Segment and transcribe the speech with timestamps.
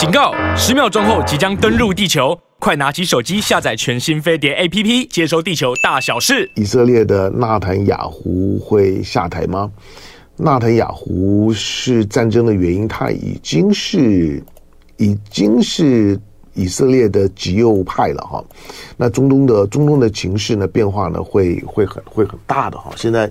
[0.00, 0.32] 警告！
[0.56, 6.50] 十秒钟后即将登陆地球，快拿起手机下载全新飞碟 APP，接收地球大小事。
[6.54, 9.70] 以色列的纳坦雅胡会下台吗？
[10.38, 14.42] 纳坦雅胡是战争的原因，他已经是
[14.96, 16.18] 已经是
[16.54, 18.42] 以色列的极右派了哈。
[18.96, 22.90] 那中东的中东的情势呢，变化呢会会很会很大的哈。
[22.96, 23.30] 现在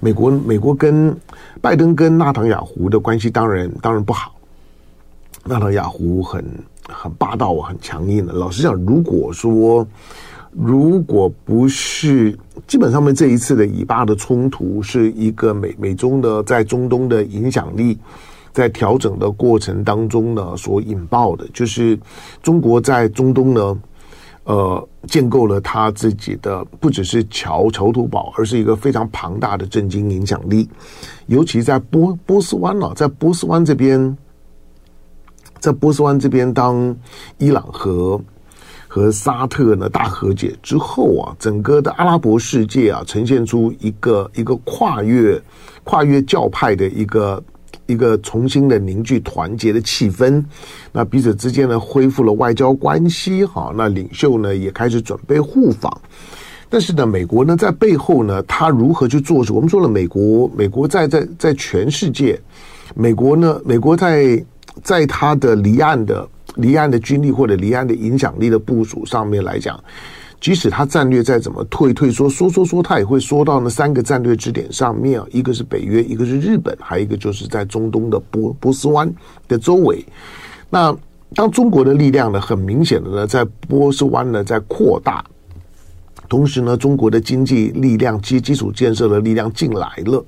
[0.00, 1.14] 美国美国跟
[1.60, 4.32] 拜登跟纳坦雅胡的关系当然当然不好。
[5.48, 6.44] 纳坦雅胡很
[6.88, 8.32] 很霸道啊，很强硬的。
[8.32, 9.86] 老实讲，如果说
[10.50, 17.96] 如果不是基本上面这一次的以巴的冲突是一个美美中的在中东的影响力
[18.52, 21.96] 在调整的过程当中呢所引爆的，就是
[22.42, 23.78] 中国在中东呢
[24.44, 30.68] 呃建构了他自己的不只是桥桥头堡，而是一个非常庞大的政经影响力，
[31.26, 34.16] 尤其在波波斯湾啊，在波斯湾这边。
[35.58, 36.94] 在波斯湾这边，当
[37.38, 38.20] 伊朗和
[38.88, 45.40] 和沙特呢大和解之后啊，整个的阿拉伯世界啊，呈现出一个一个跨越
[45.84, 47.42] 跨越教派的一个
[47.86, 50.42] 一个重新的凝聚团结的气氛。
[50.92, 55.92] 那彼此之间呢，恢复了外交关系，哈，那领袖呢也开始准备互访。
[56.68, 59.44] 但是呢，美国呢在背后呢，他如何去做？
[59.50, 62.40] 我们说了，美国美国在在在全世界，
[62.94, 64.42] 美国呢，美国在。
[64.82, 69.82] 在他的离岸的离岸的军力或者离岸的影响力的部署上面来讲，
[70.40, 79.12] 即使他战略再怎么退退缩缩缩缩，他也会缩到那三个战略支点上面啊，一个是北约，一个是日本，还有一个就是在中东的波波斯湾
[79.48, 80.04] 的周围。
[80.70, 80.94] 那
[81.34, 85.24] 当中国的力量呢，很明显的呢，在波斯湾呢在扩大，
[86.28, 90.24] 同时呢，中国的经济力量基基础建设的力量进来了。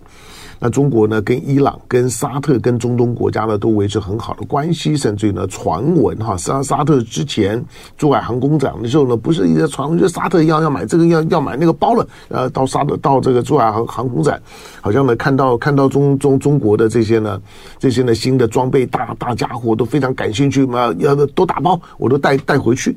[0.59, 7.65] 那中国呢，跟伊朗、跟沙特、跟中东国家呢，都维持很好的关系，甚至于呢，传闻哈，沙沙特之前
[7.97, 14.41] 珠海航空展的时候呢，不是一直传闻，就沙特要要买这个要要买那个包了，呃，到沙特到这个珠海航航空展，
[14.81, 17.41] 好像呢看到看到中中中国的这些呢
[17.79, 22.97] 这些呢新的装备大大家伙都非常感兴趣嘛，要的都打包，我都带带回去。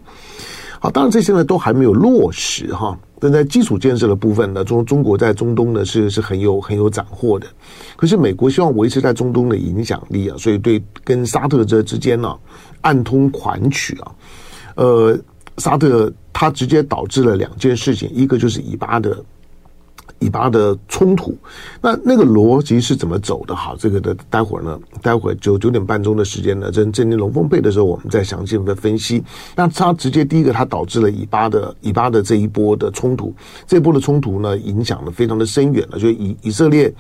[0.84, 2.98] 好，当然这些呢都还没有落实哈。
[3.20, 7.46] 但在基础建设的部分呢，中中国在中东呢是是很有很有斩获的。
[7.96, 12.36] 可是美国希望维持在中东的影响力啊，所以对跟沙特这之间呢、
[12.82, 14.12] 暗通款曲啊，
[14.74, 15.16] 呃，
[15.60, 19.24] 沙特它直接导致了两件事情，一个就是以巴的。
[20.22, 21.36] 以巴的冲突，
[21.82, 23.54] 那那个逻辑是怎么走的？
[23.54, 29.22] 好，这个的待会儿呢，待会儿九九点半钟的时间呢，正正念龙凤配的时候，我们再详细的分析。
[29.56, 33.34] 那它直接第一个，它导致了以巴的以巴的这一波的冲突，
[33.68, 36.94] 这波的冲突呢，影响的非常的深远了，就以以色列。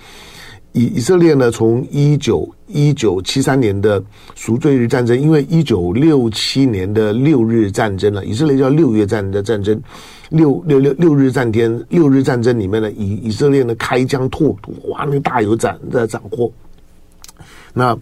[0.73, 4.01] 以以色列呢，从一九一九七三年的
[4.35, 9.77] 赎罪日战争，因为一九六七年的六日战争了，以色列叫六月战的战争，
[10.31, 16.51] 六六六六日战天，六日战争里面呢，以以色列呢开疆拓土，哇，那个大有斩的斩获，
[17.73, 17.95] 那。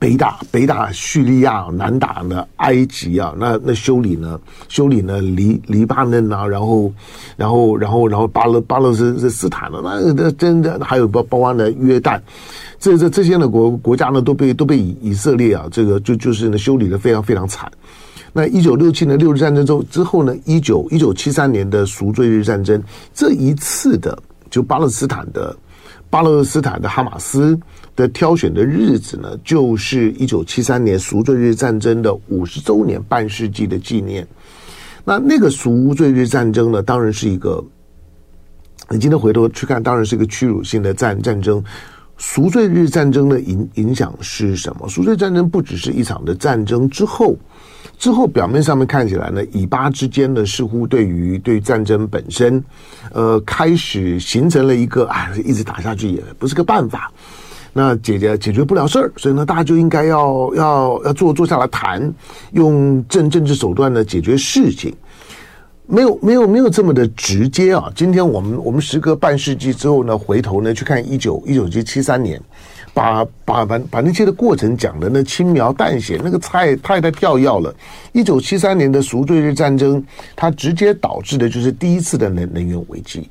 [0.00, 6.92] 北打北打叙利亚，南打呢埃及啊，那那修理呢修理呢黎黎巴嫩啊，然后
[7.36, 12.20] 然后然后然后巴勒巴勒斯斯坦了，那那真的还有包包括呢约旦，
[12.80, 17.70] 这这这些呢国国家呢都被都被以色列啊这个就就是呢修理的非常非常惨。
[18.36, 22.82] 那一九六七年六日战争之后之后呢，一九一九七三年的赎罪日战争，
[23.14, 25.56] 这一次的就巴勒斯坦的
[26.10, 27.58] 巴勒斯坦的哈马斯。
[27.96, 34.28] 的挑选的日子呢，就是一九七三年赎罪日战争的五十周年，半世纪的纪念。
[35.02, 37.64] 那那个赎罪日战争呢，当然是一个，
[38.90, 41.64] 你今天回头去看，当然是一个屈辱性的战战争。
[42.18, 44.86] 赎罪日战争的影影响是什么？
[44.90, 47.34] 赎罪战争不只是一场的战争，之后
[47.98, 52.62] 之后表面上面看起来呢，以巴之间呢，似乎对于对战争本身，
[53.12, 57.10] 呃，开始形成了一个啊，一直打下去也不是个办法。
[57.72, 62.10] 那解决解决不了事儿，所以呢，大家就应该要要要坐坐下来谈，
[62.52, 64.94] 用政政治手段呢解决事情，
[65.86, 67.92] 没有没有没有这么的直接啊！
[67.94, 72.40] 今天我们我们时隔半世纪之后呢，回头呢去看一九一九七三年，
[72.96, 77.74] 把把把把那些的过程讲的呢轻描淡写，那个太太太跳跃了。
[78.12, 80.02] 一九七三年的赎罪日战争，
[80.34, 83.28] 它直接导致的就是第一次的能能源危机。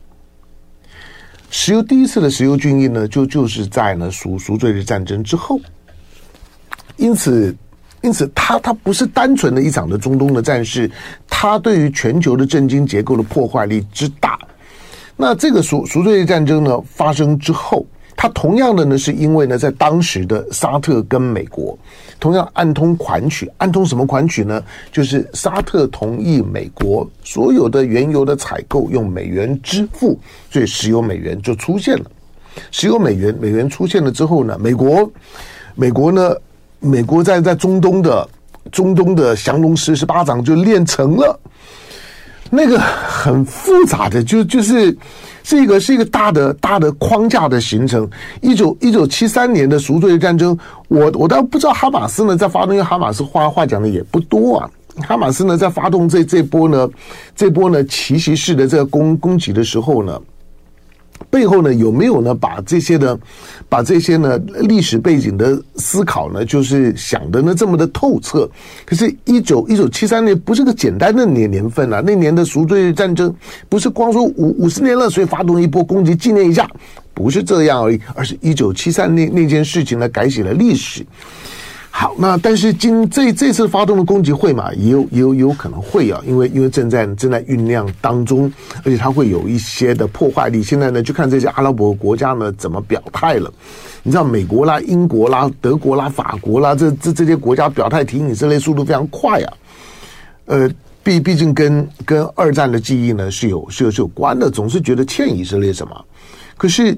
[1.49, 5.59] 石油第一次的石油军役呢，就就是在呢赎赎罪日战争之后，
[6.97, 7.55] 因此，
[8.03, 10.87] 因此，它它不是单纯的一场的中东的战事，
[11.27, 14.37] 它对于全球的震惊结构的破坏力之大。
[15.17, 17.83] 那这个赎赎罪日战争呢发生之后，
[18.25, 21.77] 它同样的呢，是因为呢，在当时的沙特跟美国
[22.19, 24.63] 同样暗通款曲，暗通什么款曲呢？
[24.91, 30.17] 就是沙特同意美国所有的原油的采购用美元支付，
[30.49, 32.05] 所以石油美元就出现了。
[32.71, 35.07] 石油美元美元出现了之后呢，美国
[35.75, 36.35] 美国呢，
[36.79, 38.27] 美国在在中东的
[38.71, 41.39] 中东的降龙十十八掌就练成了，
[42.49, 44.97] 那个很复杂的，就就是。
[45.45, 48.09] 这个是一个大的大的框架的形成。
[48.41, 50.57] 一九一九七三年的赎罪战争，
[50.87, 54.69] 我我倒不知道哈马斯呢在发动，因为哈马斯话话讲的也不多啊。
[55.07, 56.89] 哈马斯呢在发动这这波呢
[57.35, 60.19] 这波呢奇袭式的这个攻攻击的时候呢。
[61.29, 63.17] 背后呢有没有呢把这些呢
[63.67, 68.49] 把这些呢历史背景的思考呢，就是想的呢这么的透彻？
[68.85, 73.33] 可是，一九一九七三年不是个简单的年年份啊，那年的赎罪战争
[73.69, 76.69] 不是光说五五十年了，所以发动一波攻击纪念一下，
[77.13, 81.05] 不是这样而已，而是一九七三那那件事情呢改写了历史。
[81.97, 88.51] 好，那但是今这这次发动的攻击会嘛，也有也有有可能会啊，因为因为正在正在酝酿当中，
[88.83, 90.61] 而且它会有一些的破坏力。
[90.61, 93.49] 现在呢，就看这些阿拉伯国家呢怎么表态了。
[94.03, 99.53] 你知道美国啦、英国啦、德国啦、法国啦，这这这些国家表态提以色列速度非常快啊。
[100.47, 100.69] 呃，
[101.01, 106.05] 毕毕竟跟跟二战的记忆呢是有是有是有关的，总是觉得欠以色列什么，
[106.57, 106.97] 可是。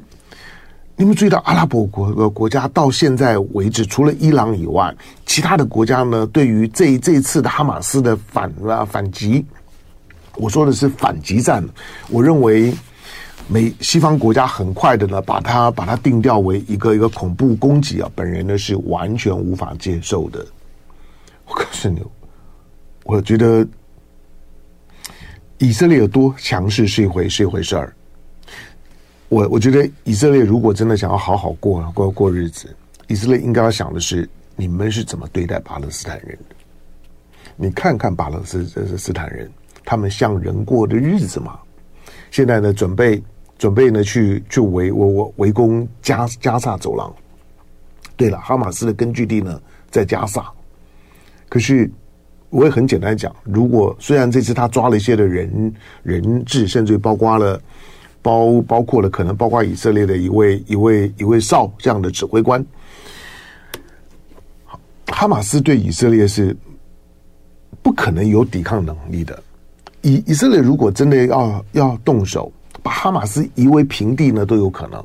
[1.00, 4.92] 你们注意到阿拉伯国国家到现在为止，除了伊朗以外，
[5.28, 9.46] 其他的国家呢，对于这这次的哈马斯的反啊反击，
[10.38, 11.64] 我说的是反击战，
[12.10, 12.74] 我认为
[13.48, 20.44] 美西方国家很快的呢，把它把它定调为一个一个恐怖攻击啊，本人呢是完全无法接受的。
[21.46, 22.02] 我告诉你，
[23.04, 23.64] 我觉得
[25.60, 27.94] 以色列有多强势是一回是一回事儿。
[29.30, 32.74] 我我觉得以色列如果真的想要好好过过过日子，
[33.08, 36.56] 以色列应该要想的是你们是怎么对待巴勒斯坦人的？
[37.58, 38.66] 你看看巴勒斯
[38.98, 39.52] 斯坦人，
[39.84, 41.60] 他们像人过的日子吗？
[42.32, 43.22] 现在呢，准备
[43.58, 47.14] 准备呢去去围围围攻加加萨走廊。
[48.16, 50.50] 对了，哈马斯的根据地呢在加萨。
[51.50, 51.92] 可是
[52.50, 57.62] 我也很简单讲，如果虽然这次他抓了一些的人人质，甚至包括了。
[58.28, 62.62] 包包括了可能包括以色列的一位一位一位少这样的指挥官，
[65.06, 66.54] 哈马斯对以色列是
[67.82, 69.42] 不可能有抵抗能力的。
[70.02, 72.52] 以以色列如果真的要要动手，
[72.84, 75.02] 把哈马斯夷为平地呢，都有可能。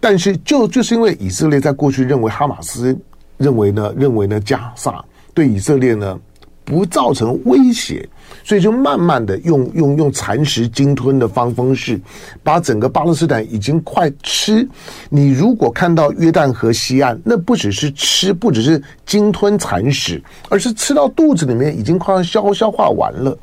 [0.00, 2.98] 但是就就是因为以色列在过去认为哈马斯
[3.36, 6.18] 认为呢认为呢加萨对以色列呢
[6.64, 8.08] 不造成威胁。
[8.46, 12.00] 所以就慢慢的用用用蚕食鲸吞的方方式，
[12.44, 14.66] 把整个巴勒斯坦已经快吃。
[15.08, 23.36] 你如果看到约旦河西岸，那不只是吃，不只是鲸吞蚕食，而是吃到肚子里面已经快要消消化完了。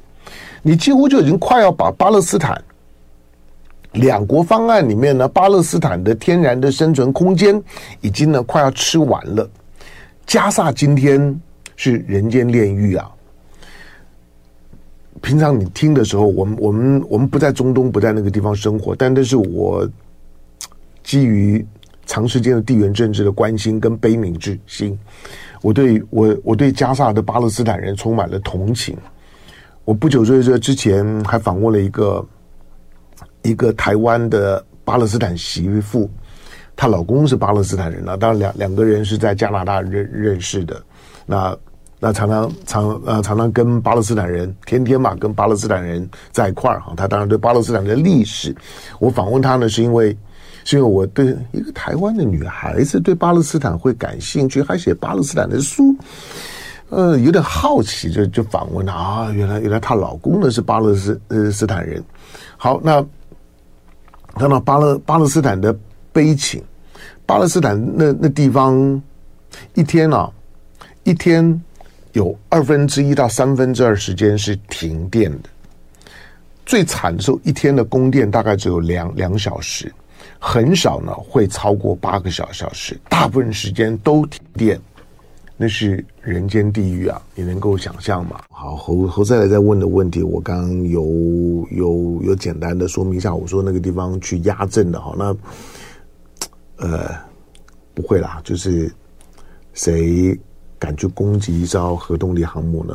[0.62, 2.64] 你几乎就已经快要把巴勒斯坦
[3.92, 7.62] 两国方案里面呢，巴勒斯坦的天然的生存空间
[8.00, 9.50] 已经呢快要吃完了。
[10.26, 11.38] 加萨今天
[11.76, 13.12] 是人间炼狱啊！
[15.24, 19.90] 平常你听的时候，我们我们我们不在中东，不在那个地方生活，但但是我
[21.02, 21.66] 基于
[22.06, 25.00] 长时间的地缘政治的关心跟悲悯之心，
[25.62, 28.98] 我对我我对加萨的巴勒斯坦人充满了同情。
[29.86, 32.28] 我不久在这之前还访问了一个
[33.44, 36.10] 一个台湾的巴勒斯坦媳妇，
[36.76, 40.84] 她老公是巴勒斯坦人啊，当然两两个人是在加拿大认认识的，
[41.26, 41.58] 那。
[42.06, 48.54] 那常常常呃常常跟巴勒斯坦人天天嘛跟巴勒斯坦人在一块儿哈，他当然对巴勒斯坦的历史，
[49.00, 50.10] 我访问他呢是因为
[50.66, 55.96] 是因为我对一个台湾的女孩子对巴勒斯坦会感兴趣，还写巴勒斯坦的书，
[56.90, 62.04] 呃有点好奇就就访问他啊，原来原来她老公呢是巴勒斯呃斯坦人，
[62.58, 63.02] 好，那
[64.36, 65.74] 看到巴勒巴勒斯坦的
[66.12, 66.62] 悲情，
[67.26, 69.02] 巴勒斯坦那那地方
[69.74, 70.30] 一天啊
[71.06, 71.64] 一天。
[72.14, 75.50] 有二分之一到三分之二时间是停电的，
[76.66, 79.92] 最惨的时候一天的供电大概只有两两小时，
[80.40, 84.80] 很少呢会超过八个小小时，大部分时间都停电，
[85.58, 87.20] 那是人间地狱啊！
[87.34, 88.44] 你能够想象吗？
[88.52, 95.36] 好，侯侯再来再问的问题，我刚刚有有有简单的说明一下，我说那个地方去压阵的哈，那
[96.78, 97.10] 呃
[97.96, 98.94] 不会啦，就是
[99.74, 100.40] 谁。
[100.84, 102.94] 敢去攻击一艘核动力航母呢？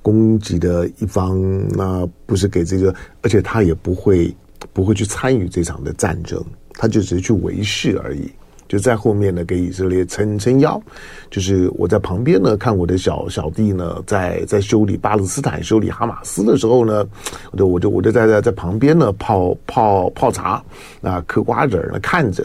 [0.00, 1.38] 攻击的一方，
[1.76, 4.34] 那不是给这个，而且他也不会
[4.72, 6.42] 不会去参与这场的战争。
[6.72, 8.32] 他就只是去维系而已。
[8.66, 10.82] 就在后面呢，给以色列撑撑腰。
[11.30, 17.06] 就是我在旁边呢，看我的小小弟呢，在在修理巴勒斯坦、修理哈马斯的时候呢，
[17.52, 20.64] 我就我就我就在在在旁边呢泡泡泡茶，
[21.02, 22.42] 啊，嗑瓜子呢看着。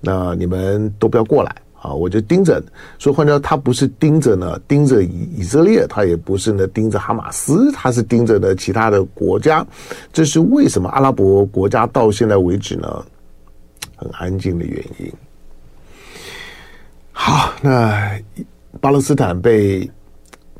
[0.00, 1.92] 那你们都不要过来啊！
[1.92, 2.62] 我就盯着。
[2.96, 9.66] 所以换句话说，他不是盯着呢，盯着以以色列，他也不是呢盯着哈马斯，他是盯着呢其他的国家。
[10.12, 13.04] 这是为什么阿拉伯国家到现在为止呢
[13.96, 15.12] 很安静的原因。
[17.10, 18.16] 好，那
[18.80, 19.90] 巴勒斯坦被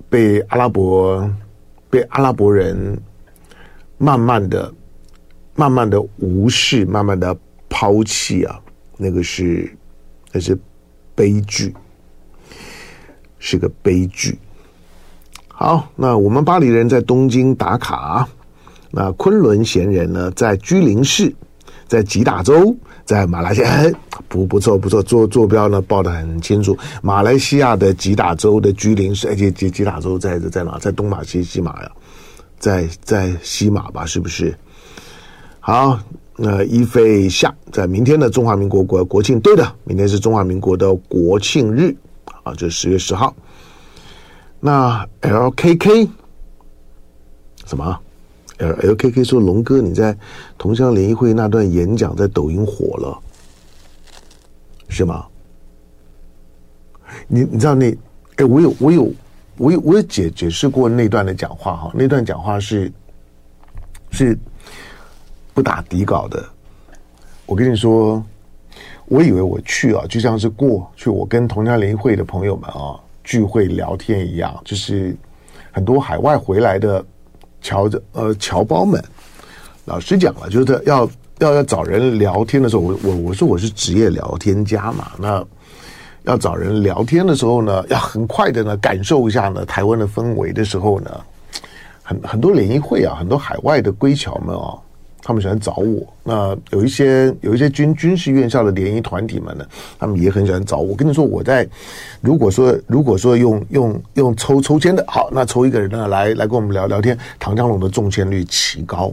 [0.09, 1.31] 被阿拉伯
[1.89, 3.01] 被阿拉伯人
[3.97, 4.73] 慢慢的、
[5.55, 7.37] 慢慢的无视、慢慢的
[7.69, 8.61] 抛弃啊，
[8.97, 9.73] 那个是
[10.33, 10.59] 那是
[11.15, 11.75] 悲剧，
[13.39, 14.39] 是个悲剧。
[15.49, 18.29] 好，那我们巴黎人在东京打卡，
[18.91, 21.35] 那昆仑闲人呢在居林市，
[21.87, 22.77] 在吉打州。
[23.05, 23.83] 在马来西亚，
[24.29, 26.79] 不不错不错，坐坐标呢报的很清楚。
[27.03, 30.79] 马来西亚的吉打州的居林市，而且吉吉打州在在哪？
[30.79, 31.91] 在东马西西马呀，
[32.61, 34.07] 在在西马吧？
[34.07, 34.57] 是不是？
[35.59, 35.99] 好，
[36.45, 41.95] 那一飞下，在明天的中华民国国国庆，对的，明天是中华民国的国庆日
[42.43, 43.33] 啊，就是十月十号。
[44.59, 46.09] 那 LKK
[47.65, 47.97] 什么
[48.59, 50.17] ？L K K 说：“龙哥，你在
[50.59, 53.17] 同乡联谊会那段演讲在抖音火了，
[54.89, 55.25] 是吗？
[57.29, 57.97] 你你知道那？
[58.37, 59.13] 哎，我有我有
[59.59, 62.93] 我有我有解解释过那段的讲话哈，那段讲话是
[64.11, 64.37] 是
[65.55, 66.45] 不打底稿的。
[67.47, 68.23] 我跟你说，
[69.07, 75.17] 我以为我去啊，就像是过去我跟同乡联谊会的朋友们啊聚会聊天一样，就是
[75.71, 77.05] 很多海外回来的。”
[77.65, 79.01] 侨的呃侨胞们，
[79.85, 85.47] 老实讲了，就是要要要找人聊天的时候，我我我说我是职业聊天家嘛，那
[86.25, 91.21] 要找人聊天的时候呢，要很快的呢感受一下呢台湾的氛围的时候呢，
[92.03, 94.75] 很很多联谊会啊，很多海外的归侨们啊。
[95.25, 99.65] 他们喜欢找我，那有一些有一些军军事院校的联谊团体们呢，
[99.99, 100.83] 他们也很喜欢找我。
[100.83, 101.67] 我跟你说，我在
[102.21, 109.13] 如果说如果说用用用抽抽签的，好，那抽一个人呢来来跟我们聊聊天，唐江龙的中签率奇高，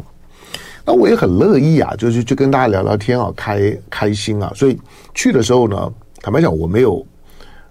[0.84, 4.52] 那我也很乐意啊，就是就跟大家聊聊天啊，开开心啊。
[4.56, 4.76] 所以
[5.14, 7.06] 去的时候呢，坦白讲，我没有，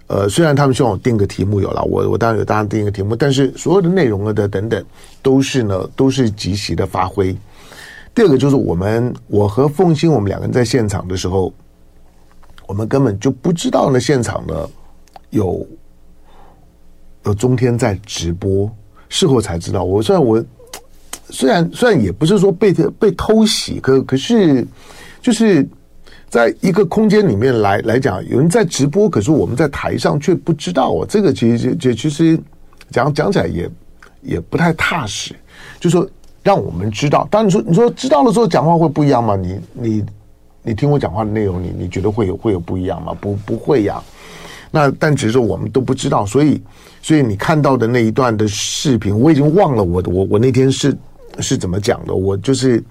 [0.07, 4.81] 呃，虽然他们希望我定个题目有了，我我当然有当然定一个题目，但是所有的内容啊的等等，
[5.21, 7.35] 都是呢都是即席的发挥。
[8.19, 11.53] 第二个就是我们，我和凤馨我们两个人在现场的时候，
[12.67, 14.69] 我们根本就不知道呢，现场呢
[15.29, 15.65] 有
[17.23, 18.69] 有中天在直播，
[19.07, 19.85] 事后才知道。
[19.85, 20.43] 我虽然我
[21.29, 24.67] 虽然虽然也不是说被被偷袭，可可是
[25.21, 25.65] 就是
[26.27, 30.93] 在一个空间里面来来讲，有人在直播，可是我们在台上却不知道。
[30.93, 32.37] 啊，这个其实就其实
[32.91, 33.71] 讲讲起来也
[34.21, 35.33] 也不太踏实，
[35.79, 36.05] 就说。
[36.49, 39.35] 让我们知道，当你说你说知道了之后讲话会不一样吗？
[39.35, 40.05] 你你
[40.63, 43.15] 你听我讲话的内容，你你觉得会有会有不一样吗？
[43.21, 44.01] 不不会呀。
[44.71, 46.59] 那但只是我们都不知道，所以
[47.03, 50.97] 所以你看到的那一段的视频，我已经忘了我我我那天是
[51.39, 52.15] 是怎么讲的。
[52.15, 52.83] 我就是，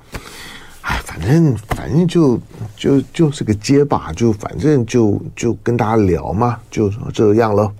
[0.82, 2.38] 哎，反正反正就
[2.76, 7.72] 就就是个结巴，就反正就就跟大家聊嘛，就这样了。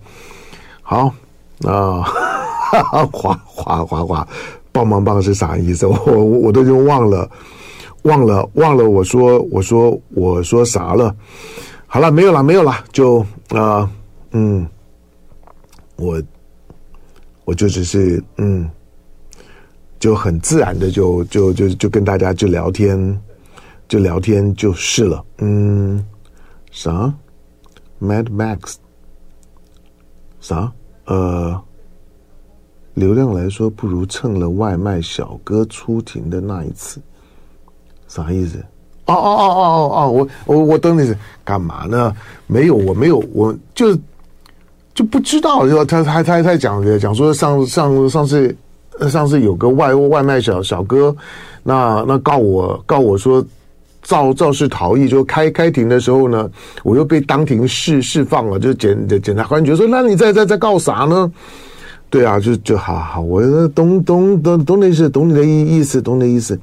[0.82, 1.14] 好，
[1.58, 2.02] 那
[3.12, 4.28] 哗哗哗哗。
[4.78, 5.86] 棒棒棒是啥意思？
[5.90, 7.28] 我我我都已经忘了，
[8.02, 8.88] 忘了忘了。
[8.88, 11.14] 我说我说我说啥了？
[11.86, 12.84] 好了，没有了，没有了。
[12.92, 13.90] 就啊、呃，
[14.32, 14.66] 嗯，
[15.96, 16.22] 我
[17.44, 18.70] 我就只是嗯，
[19.98, 23.20] 就很自然的就就就就跟大家就聊天，
[23.88, 25.24] 就聊天就是了。
[25.38, 26.04] 嗯，
[26.70, 27.12] 啥
[28.00, 28.76] ？Mad Max？
[30.40, 30.72] 啥？
[31.06, 31.60] 呃。
[32.98, 37.00] 流量来说，不如蹭了外卖小哥出庭的那一次，
[38.08, 38.58] 啥意思？
[39.06, 40.10] 哦哦哦哦哦哦！
[40.10, 42.14] 我我我等你是干嘛呢？
[42.46, 43.96] 没有，我没有，我就
[44.92, 45.66] 就不知道。
[45.66, 48.54] 就他他他他讲讲说上上上次
[49.08, 51.14] 上次有个外外卖小小哥，
[51.62, 53.42] 那那告我告我说
[54.02, 56.50] 肇肇事逃逸，就开开庭的时候呢，
[56.82, 61.32] 我又被当庭释释放了，就检检察官觉得说，那你在在在告啥呢？
[62.10, 66.58] 对啊，就就好好，我懂懂懂懂的意思，懂你的意意思，懂你的意思，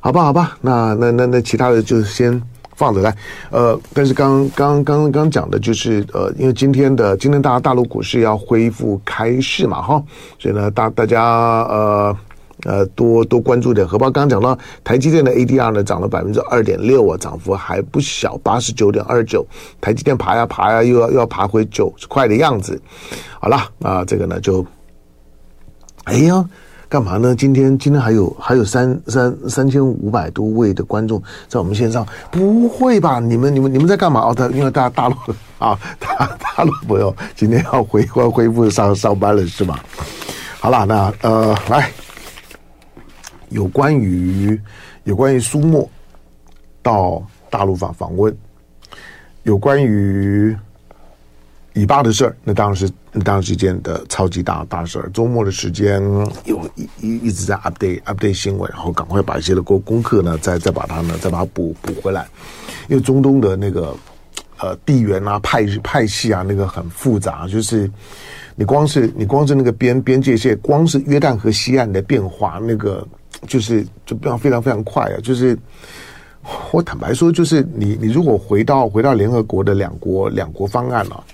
[0.00, 2.40] 好吧，好吧，那那那那其他的就先
[2.76, 3.16] 放着来，
[3.50, 10.02] 呃，但是刚刚刚刚讲的就是呃，因为今天的今天大大陆股市要恢复开市嘛，哈，
[10.38, 12.16] 所以呢大大家呃
[12.64, 13.86] 呃多多关注点。
[13.86, 19.46] 荷包刚刚讲到台积电的 ADR 呢涨了百分之二点六啊，涨幅还不小，八十九点二九。
[19.80, 22.80] 台积电爬呀爬呀，又要又要爬回九十块的样子。
[23.40, 24.64] 好了，啊，这个呢就，
[26.04, 26.48] 哎呀。
[26.88, 27.34] 干嘛呢？
[27.34, 31.18] 今天今天还有还有三三三千五百多位的观众
[31.48, 33.18] 在我们线上，不会吧？
[33.18, 34.20] 你们你们你们在干嘛？
[34.20, 35.16] 哦，他因为大大陆
[35.58, 39.82] 啊， 大大陆朋友今天要恢恢恢复上上班了是吧？
[40.60, 41.90] 好了，那呃，来，
[43.48, 44.60] 有关于
[45.04, 45.88] 有关于苏墨
[46.82, 48.36] 到大陆访访问，
[49.44, 50.54] 有关于。
[51.74, 55.08] 以巴的事儿，那当然是那当然是件的超级大大事儿。
[55.14, 56.02] 周末的时间
[56.44, 62.26] 有一一一直在 update update 新闻，然后赶快把一些的功功课呢，再再把它呢，再把它补补回来。
[62.88, 63.96] 因为中东的那个
[64.58, 67.48] 呃地缘啊、派派系啊，那个很复杂。
[67.48, 67.90] 就是
[68.54, 73.06] 你光是你光是那个边边界线，光是约旦河西岸的变化，那个
[73.46, 75.16] 就是就非常非常非常快啊。
[75.22, 75.58] 就是
[76.70, 81.24] 我坦白说，就是你你如果回到回到联合国的两国两国方案啊。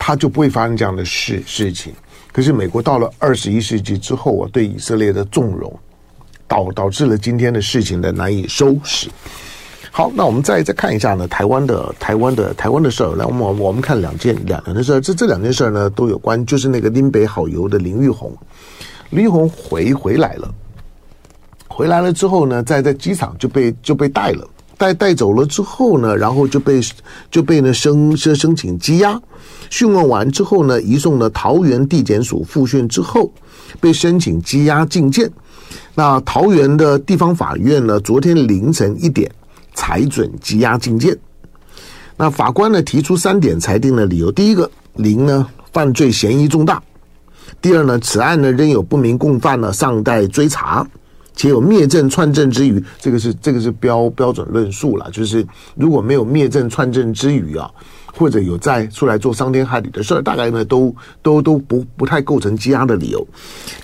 [0.00, 1.92] 他就不会发生这样的事事情。
[2.32, 5.78] 可是美国到了二十一世纪之后啊，对以色列的纵容，
[6.48, 9.10] 导导致了今天的事情的难以收拾。
[9.92, 13.14] 好，那我们再再看一下呢，台湾的台湾的台湾的事儿。
[13.16, 15.00] 来，我们我们看两件两件事儿。
[15.00, 18.32] 这这两件事儿呢都有关，就是那个林北好游的林玉红，
[19.10, 20.54] 林玉红回回来了，
[21.68, 24.48] 回来了之后呢，在在机场就被就被带了。
[24.80, 26.80] 带带走了之后呢，然后就被
[27.30, 29.20] 就被呢申申申请羁押，
[29.68, 33.30] 讯问完之后呢，移送了桃园地检署复讯之后，
[33.78, 35.30] 被申请羁押禁见。
[35.94, 39.30] 那桃园的地方法院呢，昨天凌晨一点
[39.74, 41.14] 裁准羁押禁见。
[42.16, 46.76] 那法官呢提出三点裁定的理由：第一个，林呢犯罪嫌疑重大；
[47.60, 50.88] 第二呢，此案呢仍有不明共犯呢尚待追查。
[51.40, 55.10] 且有灭证串证之虞，这个是这个是标标准论述了。
[55.10, 57.70] 就是如果没有灭证串证之虞啊，
[58.14, 63.26] 或者有再出来做伤天害理的事儿，大概呢都都都不不太构成羁押的理由。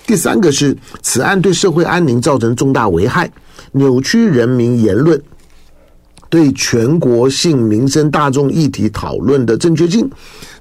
[0.07, 3.33] 第三个是此案对社会安宁造成重大危害，
[3.73, 5.19] 扭曲人民言论，
[6.29, 10.07] 对全国性民生大众议题讨论的正确性，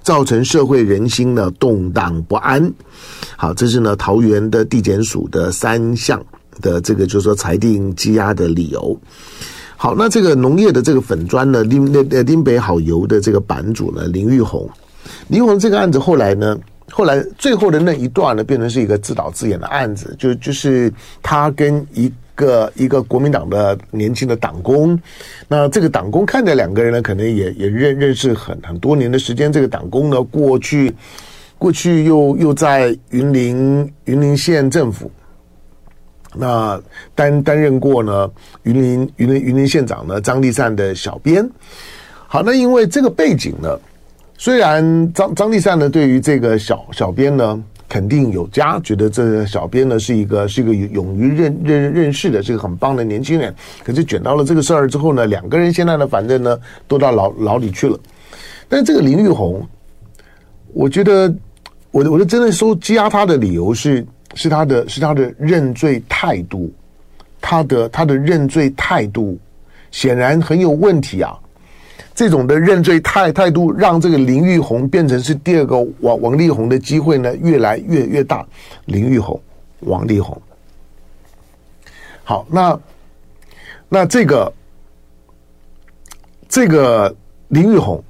[0.01, 2.73] 造成社会人心的动荡不安。
[3.35, 6.23] 好，这是呢桃园的地检署的三项。
[6.61, 8.97] 的这个就是说裁定羁押的理由。
[9.77, 14.67] 好，那这个农业的这个粉砖呢，林那呃林北好油的这个版主呢，林玉红，
[15.27, 16.57] 林玉红这个案子后来呢，
[16.89, 20.91] 后来最后的那一段呢，变成是一个自导自演的案子，就就是
[21.21, 24.97] 他跟一个一个国民党的年轻的党工，
[25.49, 30.95] 那这个党工看着两个人呢，可能也也认认识很很多年的时间，这个党工呢，过去
[31.57, 35.11] 过去又又在云林云林县政府。
[36.37, 36.81] 那
[37.13, 38.29] 担担任过呢，
[38.63, 41.49] 云林云林云林县长呢，张立善的小编。
[42.27, 43.79] 好，那因为这个背景呢，
[44.37, 53.53] 虽然张张立善呢对于这个小小编呢肯定有加，觉得这小编呢是一个是一个勇于认认认识的这个很棒的年轻人。
[53.83, 57.97] 可是卷到了这个事儿之后呢，两个人现在呢，反正呢都到牢牢里去了。
[58.67, 59.65] 但这个林玉红，
[60.73, 61.33] 我觉得
[61.91, 64.05] 我我就真的说羁押他的理由是。
[64.35, 66.71] 是他的，是他的认罪态度，
[67.39, 69.39] 他的他的认罪态度
[69.91, 71.39] 显然很有问题啊！
[72.13, 78.45] 这种的认罪态态度，让这个林玉红变成是第二个王王力宏的机会呢，越来越越大。
[78.85, 79.41] 林玉红，
[79.79, 80.39] 王力宏，
[82.25, 82.77] 好，那
[83.87, 84.51] 那这个
[86.49, 87.15] 这个
[87.47, 88.03] 林玉红，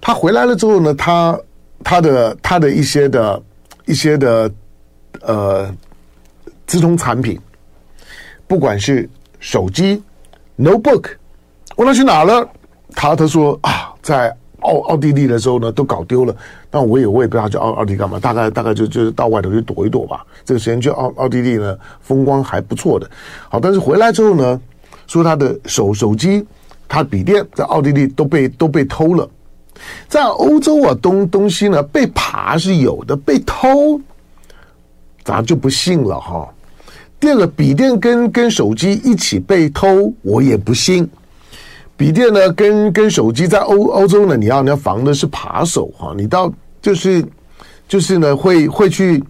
[0.00, 1.36] 他回来了之后呢，他
[1.82, 3.42] 他的他的一些的
[3.84, 4.48] 一些的。
[5.26, 5.74] 呃，
[6.66, 7.38] 资通产品，
[8.46, 9.08] 不管是
[9.40, 10.02] 手机、
[10.58, 11.06] notebook，
[11.76, 12.48] 我那去哪了？
[12.94, 16.34] 他他说啊，在奥奥地利的时候呢，都搞丢了。
[16.70, 20.24] 那我也我也不知道去奥奥地利干嘛，大概大概就就是到外头去躲一躲吧。
[20.44, 23.10] 这个时间去奥奥地利呢，风光还不错的。
[23.48, 24.60] 好，但是回来之后呢，
[25.06, 26.44] 说他的手手机、
[26.88, 29.28] 他笔电在奥地利都被都被偷了。
[30.08, 34.00] 在欧洲啊，东东西呢被扒是有的，被偷。
[35.24, 36.48] 咱就不信了哈。
[37.18, 41.08] 第二个，笔电跟跟手机一起被偷，我也不信。
[41.96, 46.12] 笔电呢，跟跟手机在欧欧洲呢，你要你要防的是扒手哈。
[46.16, 47.24] 你到就是
[47.88, 49.22] 就是呢，会会去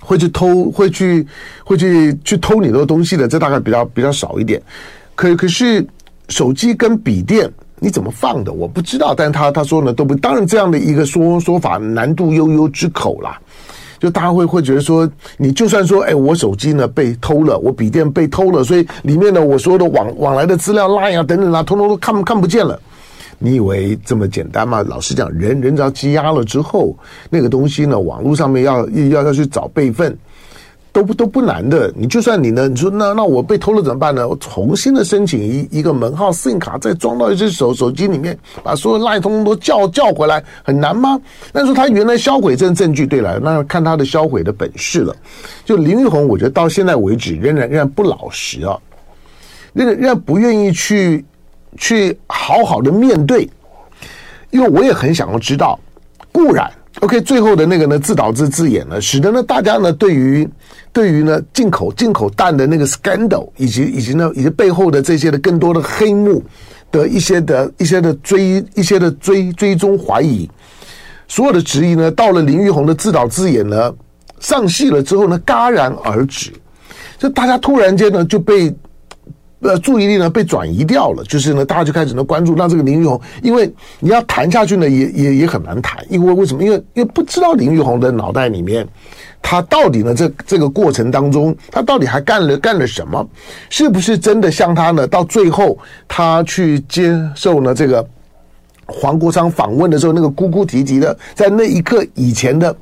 [0.00, 1.26] 会去偷，会去
[1.64, 4.60] 会去去偷你的东西的，这大概比较比较少一点。
[5.14, 5.86] 可可是
[6.28, 8.52] 手机跟笔电你怎么放的？
[8.52, 9.14] 我不知道。
[9.14, 13.40] 但他他说呢，都不当然这样的一个说说法，难度悠悠之口啦。
[13.98, 22.78] 就大家会会觉得说，你就算说，哎，我手机呢被偷了，我笔电被偷了，所以里面呢我所有的往往来的资料、Line 啊等等啊，通通都看看不见了。
[23.38, 24.82] 你以为这么简单吗？
[24.82, 26.96] 老实讲，人人只要积压了之后，
[27.28, 30.16] 那个东西呢，网络上面要要要去找备份。
[30.96, 34.26] 都不都不难的，你就算你呢，你说那那我被偷了怎么办呢？
[34.26, 41.20] 我重新的申请一一个门号 SIM 卡，再装到一只手手机里面，把所有赖通通都叫叫回来，很难吗？
[41.52, 45.14] 那说他原来销毁这证据，对了，那要看他的销毁的本事了。
[45.66, 48.78] 就林玉红，我觉得到现在为止仍然仍然不老实啊，
[49.74, 51.22] 仍然仍然不愿意去
[51.76, 53.46] 去好好的面对，
[54.50, 55.78] 因为我也很想要知道，
[56.32, 56.72] 固然。
[57.00, 60.48] OK，最后的那个呢，自导自自演呢，使得呢大家呢对于
[60.96, 66.42] 对于呢进口进口蛋的那个 scandal，以及以及呢以及背后的这些的更多的黑幕
[66.90, 70.48] 的一些的一些的追一些的追追踪怀疑，
[71.28, 73.94] 所有的质疑呢，到了林玉红的自导自演呢
[74.40, 76.50] 上戏了之后呢，戛然而止，
[77.18, 78.74] 就大家突然间呢就被。
[79.60, 82.54] 呃，注意力呢被转移掉了，就是呢，大家就开始呢关注。
[82.54, 83.68] 那这个林玉红，因为
[84.00, 86.62] 你要谈下去呢，也也也很难谈，因为为什么？
[86.62, 88.86] 因为因为不知道林玉红的脑袋里面，
[89.48, 93.24] 他到底呢这这个过程当中，他到底还干了干了什么？
[93.70, 95.06] 是不是真的像他呢？
[95.06, 95.78] 到最后
[96.08, 98.04] 他去接受呢这个
[98.86, 102.76] 黄国昌访问的时候，那个哭哭啼啼的，在那一刻以前的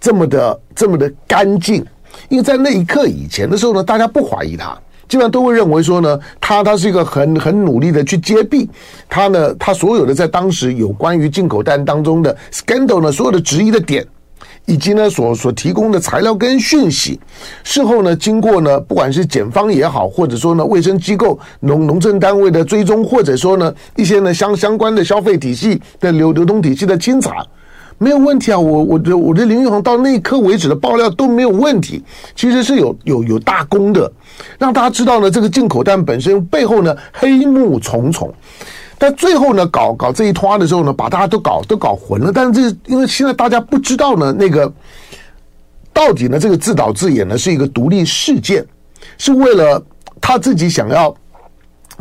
[0.00, 1.86] 这么的这么的干净？
[2.28, 4.76] 因为在那一刻以前的时候呢，大家不怀疑他。
[5.06, 8.68] 基本上都会认为说呢，他他是一个很很努力的去揭弊，
[9.08, 14.04] 他呢，他所有的在当时有关于进口单当中的 scandal 呢，所有的质疑的点，
[14.68, 17.18] 以及呢所所提供的材料跟讯息，
[17.64, 27.42] 事后呢经过呢不管是检方也好，或者说呢卫生机构、农农政单位的追踪，或者说呢一些呢相相关的消费体系的流流通体系的清查。
[28.00, 32.04] 没有问题啊，我我的我的林玉红到那一刻为止的爆料都没有问题，
[32.36, 34.12] 其实是有有有大功的，
[34.58, 38.32] 让大家知道呢，这个进口蛋本身背后呢黑幕重重，
[38.98, 42.32] 但最后呢搞搞这一摊的时候呢，把大家都搞都搞混了。
[42.32, 44.72] 但是这因为现在大家不知道呢，那个
[45.92, 48.66] 到底呢这个自导自演呢是一个独立事件，
[49.16, 49.82] 是为了
[50.20, 51.14] 他自己想要。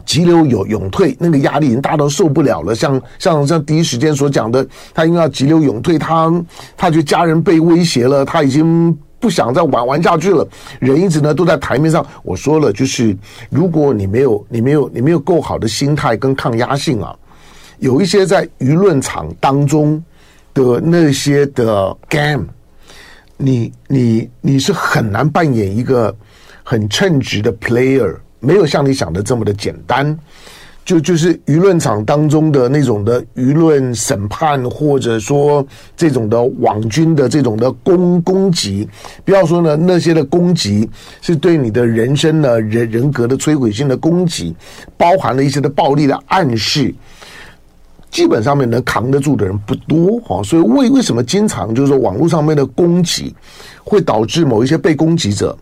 [0.05, 2.73] 急流勇勇退，那个压力已经大到受不了了。
[2.73, 6.31] 像像像第一时间所讲的，他因为要急流勇退，他
[6.77, 10.47] 他觉家人被威胁了，他已经不想再玩玩下去了。
[10.79, 12.05] 人一直呢都在台面上。
[12.23, 13.15] 我说了，就是
[13.49, 17.15] 如果你没有你没有你没有够好的心态跟抗压性啊，
[17.79, 20.03] 有一些在舆论场当中
[20.53, 22.45] 的那些的 game，
[23.37, 26.15] 你你你是很难扮演一个
[26.63, 28.15] 很称职的 player。
[28.39, 30.17] 没有像你想的这么的简单，
[30.87, 38.87] 就就是舆论场当中的那种的舆论审判，或者说这种的网军的这种的攻攻击，
[39.25, 44.55] 不要说呢那些的攻击是对你的人生呢人人格的摧毁性的攻击，
[44.95, 46.95] 包含了一些的暴力的暗示，
[48.09, 53.35] 基本上面能扛得住的人不多哈，所以为为什么经常就是说网络上面的攻击
[53.83, 55.57] 会导致某一些被攻击者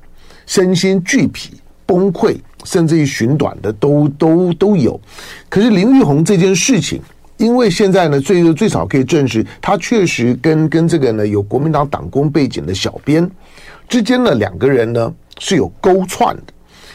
[0.45, 1.55] 身心俱疲
[1.87, 2.37] 崩溃。
[2.65, 4.99] 甚至于寻短的都都都有，
[5.47, 6.99] 可是林玉红这件事情，
[7.37, 13.29] 因为现在呢，最最少可以证实，他确实跟跟这个呢有国民党党工背景的小编
[13.87, 16.43] 之间呢两个人呢是有勾串的。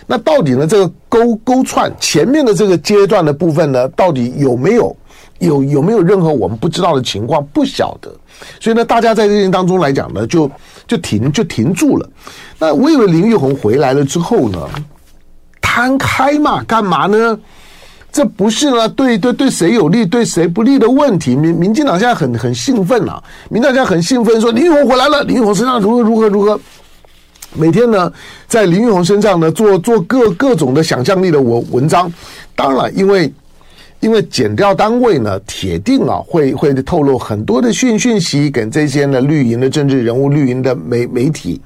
[0.07, 4.97] 那到底呢这个勾勾串前面的这个阶段的部分呢，到底有没有
[5.39, 7.47] 有有没有任何我们不知道的情况？
[7.53, 8.13] 不晓得。
[8.59, 10.51] 所以呢，大家在这件当中来讲呢，就
[10.87, 12.11] 就停就停住了。
[12.59, 14.59] 那我以为林玉红回来了之后呢，
[15.61, 17.39] 摊开嘛，干嘛呢？
[18.13, 21.37] 这不是呢，对对对，谁有利，对谁不利的问题。
[21.37, 26.61] 民民进党现在很很兴奋啊，民进党现在很兴奋，说林玉红回来了，林玉红身上如何如何如何。
[27.55, 28.13] 每天呢，
[28.49, 32.13] 在林玉红身上呢，做做各各种的想象力的文文章。
[32.57, 33.33] 当然，因为
[34.01, 41.61] 因为减掉单位呢，铁定啊会会透露很多的讯讯息给这些呢绿营的政治人物、绿营的媒媒体。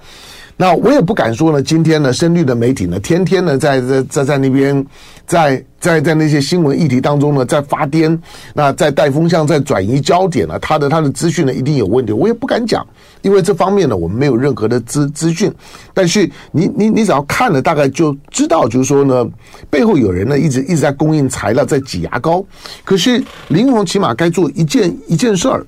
[0.57, 4.87] 那我也不敢说呢，今天呢，深绿的媒体呢，天天呢，在在在在那边，
[5.27, 8.17] 在在在那些新闻议题当中呢，在发癫，
[8.55, 12.87] 那在带风向，在转移焦点呢，他的他的资讯呢，一定有问题，我也不敢讲，
[13.23, 15.53] 因为这方面呢，我们没有任何的资资讯。
[15.93, 19.29] 但是你你你只要看了，大概就知道，就是说呢，
[19.69, 22.45] 背后有人呢，一直一直在供应材料，在挤牙膏。
[22.85, 25.67] 可是林玉红起码该做一件一件事儿，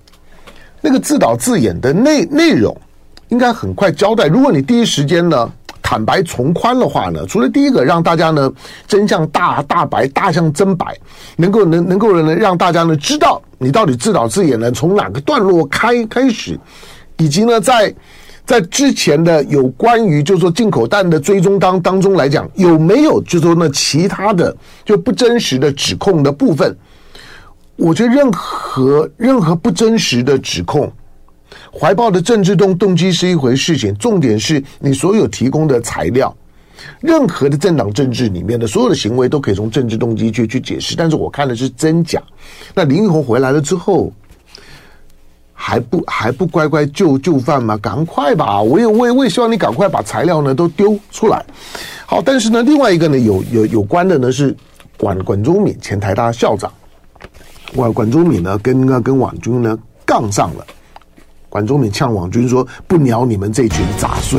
[0.81, 2.77] 那个自导自演的内内容。
[3.29, 4.27] 应该很快交代。
[4.27, 5.51] 如果你第一时间呢
[5.83, 8.53] 坦白从宽的话呢，除了第一个让大家呢
[8.89, 10.97] 真相大大白，大象真白，
[11.37, 16.59] 能够能能够呢让大家呢知道你到底自导自演呢从哪个段落开开始，
[17.19, 17.95] 以及呢，在
[18.45, 26.77] 在之前的有关于就是说进口蛋的追踪当当中来讲，有没有就说呢其他的就不真实的指控的部分？
[27.77, 30.91] 我觉得任何任何不真实的指控，
[31.73, 36.35] 怀抱的政治动动机是一回事情，重点是你所有提供的材料，
[37.01, 40.97] 任何的政党政治里面的所有的行为都可以从政治动机去去解释。
[40.97, 42.23] 但是我看的是真假。
[42.75, 44.13] 那林玉红回来了之后，
[45.53, 47.77] 还不还不乖乖就就范吗？
[47.79, 48.61] 赶快吧！
[48.61, 51.45] 我也我也我也希望你赶快把材料呢都丢出来。
[52.07, 54.55] 好，但是呢，另外一个呢有有有关的呢是
[54.99, 56.73] 管管中闵前台大校长。
[57.75, 60.67] 管管中闵呢，跟跟网军呢杠上了。
[61.57, 64.39] 管中闵呛王军说：“不鸟你们这群杂碎。”